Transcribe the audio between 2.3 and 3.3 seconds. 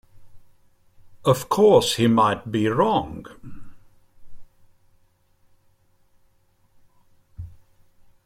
be wrong.